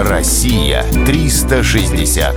Россия 0.00 0.84
360. 1.06 2.36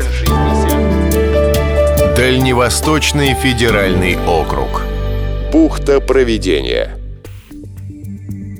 Дальневосточный 2.15 3.35
федеральный 3.35 4.17
округ. 4.17 4.81
Бухта 5.51 5.99
Проведения. 5.99 6.97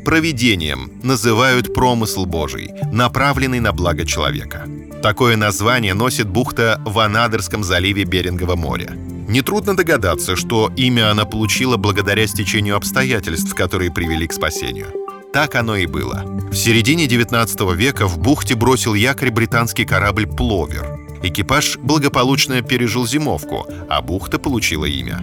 Проведением 0.06 0.92
называют 1.02 1.74
промысл 1.74 2.26
Божий, 2.28 2.70
направленный 2.92 3.60
на 3.60 3.72
благо 3.74 4.06
человека. 4.06 4.68
Такое 5.02 5.36
название 5.36 5.96
носит 5.96 6.29
бухта 6.29 6.79
в 6.86 6.99
Анадырском 6.99 7.63
заливе 7.63 8.04
Берингового 8.04 8.56
моря. 8.56 8.92
Нетрудно 9.28 9.76
догадаться, 9.76 10.36
что 10.36 10.72
имя 10.78 11.10
она 11.10 11.26
получила 11.26 11.78
благодаря 11.78 12.28
стечению 12.28 12.76
обстоятельств, 12.76 13.56
которые 13.56 13.92
привели 13.92 14.28
к 14.28 14.33
спасению. 14.33 15.01
Так 15.34 15.56
оно 15.56 15.78
и 15.78 15.86
было. 15.86 16.23
В 16.52 16.55
середине 16.55 17.08
19 17.08 17.62
века 17.76 18.08
в 18.08 18.20
бухте 18.20 18.55
бросил 18.55 18.94
якорь 18.94 19.32
британский 19.32 19.86
корабль 19.86 20.28
«Пловер». 20.28 21.00
Экипаж 21.24 21.78
благополучно 21.78 22.62
пережил 22.62 23.08
зимовку, 23.08 23.66
а 23.90 24.02
бухта 24.02 24.40
получила 24.40 24.86
имя. 24.86 25.22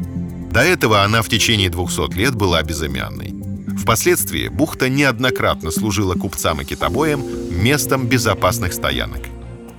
До 0.51 0.60
этого 0.60 1.02
она 1.02 1.20
в 1.20 1.29
течение 1.29 1.68
200 1.68 2.15
лет 2.15 2.34
была 2.34 2.62
безымянной. 2.62 3.34
Впоследствии 3.79 4.48
бухта 4.48 4.88
неоднократно 4.88 5.70
служила 5.70 6.15
купцам 6.15 6.62
и 6.62 6.65
китобоям 6.65 7.23
местом 7.51 8.06
безопасных 8.06 8.73
стоянок. 8.73 9.20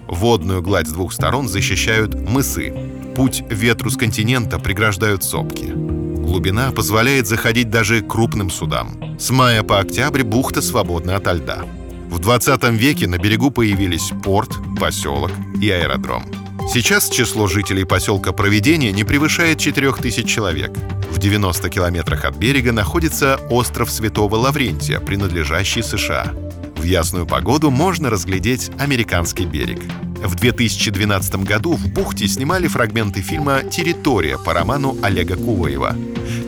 Водную 0.08 0.61
гладь 0.61 0.88
с 0.88 0.91
двух 0.91 1.14
сторон 1.14 1.48
защищают 1.48 2.14
мысы. 2.16 2.73
Путь 3.16 3.44
ветру 3.50 3.89
с 3.89 3.98
континента 3.98 4.59
преграждают 4.59 5.23
сопки. 5.23 5.98
Глубина 6.29 6.71
позволяет 6.71 7.25
заходить 7.25 7.71
даже 7.71 8.01
крупным 8.03 8.51
судам. 8.51 9.17
С 9.17 9.31
мая 9.31 9.63
по 9.63 9.79
октябрь 9.79 10.21
бухта 10.21 10.61
свободна 10.61 11.15
ото 11.15 11.33
льда. 11.33 11.65
В 12.07 12.19
20 12.19 12.65
веке 12.65 13.07
на 13.07 13.17
берегу 13.17 13.49
появились 13.49 14.11
порт, 14.23 14.52
поселок 14.79 15.31
и 15.59 15.71
аэродром. 15.71 16.23
Сейчас 16.71 17.09
число 17.09 17.47
жителей 17.47 17.83
поселка 17.83 18.31
Проведения 18.31 18.91
не 18.91 19.03
превышает 19.03 19.58
4000 19.58 20.23
человек. 20.27 20.71
В 21.09 21.17
90 21.17 21.67
километрах 21.67 22.25
от 22.25 22.36
берега 22.36 22.73
находится 22.73 23.39
остров 23.49 23.89
Святого 23.89 24.36
Лаврентия, 24.36 24.99
принадлежащий 24.99 25.81
США. 25.81 26.31
В 26.75 26.83
ясную 26.83 27.25
погоду 27.25 27.71
можно 27.71 28.11
разглядеть 28.11 28.69
американский 28.77 29.47
берег. 29.47 29.80
В 30.23 30.36
2012 30.36 31.44
году 31.44 31.73
в 31.73 31.88
бухте 31.89 32.28
снимали 32.28 32.67
фрагменты 32.67 33.22
фильма 33.22 33.64
«Территория» 33.64 34.38
по 34.38 34.53
роману 34.53 34.98
Олега 35.02 35.36
Куваева. 35.36 35.95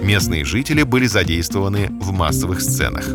Местные 0.03 0.43
жители 0.43 0.83
были 0.83 1.07
задействованы 1.07 1.87
в 2.01 2.11
массовых 2.11 2.61
сценах. 2.61 3.05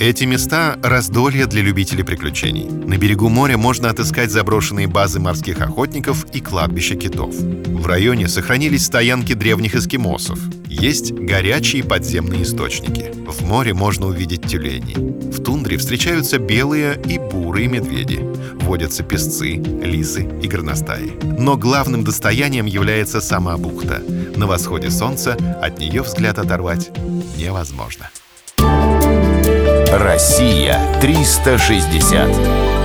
Эти 0.00 0.24
места— 0.24 0.78
раздолье 0.82 1.46
для 1.46 1.60
любителей 1.60 2.04
приключений. 2.04 2.68
На 2.68 2.96
берегу 2.96 3.28
моря 3.28 3.58
можно 3.58 3.90
отыскать 3.90 4.30
заброшенные 4.30 4.86
базы 4.86 5.18
морских 5.20 5.60
охотников 5.60 6.24
и 6.32 6.40
кладбища 6.40 6.94
китов. 6.94 7.34
В 7.34 7.86
районе 7.86 8.28
сохранились 8.28 8.86
стоянки 8.86 9.34
древних 9.34 9.74
эскимосов. 9.74 10.38
Есть 10.78 11.12
горячие 11.12 11.82
подземные 11.82 12.44
источники. 12.44 13.12
В 13.26 13.44
море 13.44 13.74
можно 13.74 14.06
увидеть 14.06 14.46
тюленей. 14.46 14.94
В 14.94 15.42
тундре 15.42 15.76
встречаются 15.76 16.38
белые 16.38 17.00
и 17.04 17.18
бурые 17.18 17.66
медведи. 17.66 18.20
Водятся 18.62 19.02
песцы, 19.02 19.54
лисы 19.56 20.28
и 20.40 20.46
горностаи. 20.46 21.12
Но 21.38 21.56
главным 21.56 22.04
достоянием 22.04 22.66
является 22.66 23.20
сама 23.20 23.56
бухта. 23.56 24.00
На 24.36 24.46
восходе 24.46 24.88
солнца 24.90 25.36
от 25.60 25.80
нее 25.80 26.02
взгляд 26.02 26.38
оторвать 26.38 26.90
невозможно. 27.36 28.10
Россия 29.90 30.80
360. 31.00 32.77